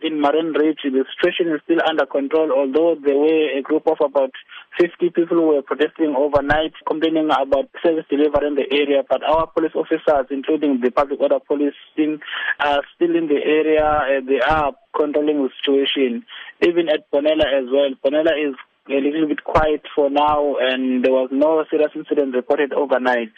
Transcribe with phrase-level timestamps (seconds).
[0.00, 4.30] In Mariannridge, the situation is still under control, although there were a group of about
[4.78, 9.02] 50 people who were protesting overnight, complaining about service delivery in the area.
[9.10, 12.20] But our police officers, including the public order police team,
[12.60, 14.22] are still in the area.
[14.24, 16.24] They are controlling the situation.
[16.62, 17.90] Even at Bonela as well.
[17.98, 18.54] Bonela is
[18.88, 23.32] a little bit quiet for now, and there was no serious incident reported overnight.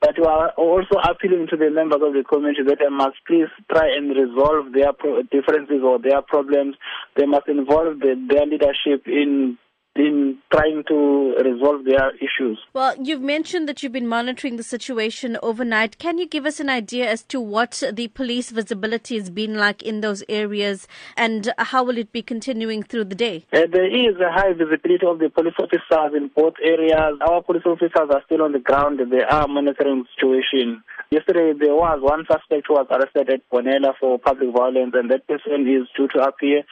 [0.00, 3.48] But we are also appealing to the members of the community that they must please
[3.70, 4.92] try and resolve their
[5.30, 6.76] differences or their problems.
[7.16, 9.58] They must involve the, their leadership in
[9.96, 12.58] in trying to resolve their issues.
[12.72, 15.98] Well, you've mentioned that you've been monitoring the situation overnight.
[15.98, 19.82] Can you give us an idea as to what the police visibility has been like
[19.82, 23.46] in those areas and how will it be continuing through the day?
[23.52, 27.18] Uh, there is a high visibility of the police officers in both areas.
[27.20, 29.00] Our police officers are still on the ground.
[29.10, 30.82] They are monitoring the situation.
[31.10, 35.26] Yesterday, there was one suspect who was arrested at Bonela for public violence, and that
[35.26, 36.62] person is due to appear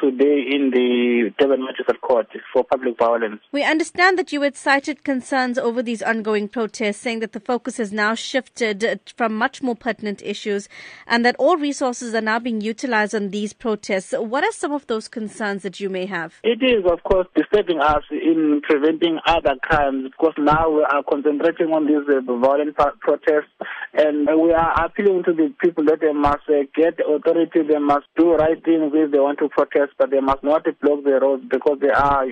[0.00, 3.40] today in the Durban Magistrate Court for public violence.
[3.52, 7.78] We understand that you had cited concerns over these ongoing protests, saying that the focus
[7.78, 10.68] has now shifted from much more pertinent issues
[11.06, 14.12] and that all resources are now being utilized on these protests.
[14.12, 16.34] What are some of those concerns that you may have?
[16.42, 21.72] It is, of course, disturbing us in preventing other crimes because now we are concentrating
[21.72, 23.52] on these uh, violent protests
[23.94, 28.06] and we are appealing to the people that they must uh, get authority, they must
[28.16, 31.44] do right things if they want to protest but they must not block the roads
[31.50, 32.26] because they are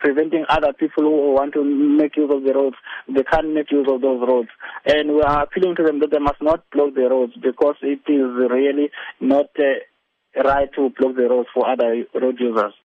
[0.00, 2.76] preventing other people who want to make use of the roads.
[3.08, 4.48] They can't make use of those roads.
[4.86, 8.02] And we are appealing to them that they must not block the roads because it
[8.08, 12.74] is really not uh, right to block the roads for other road users.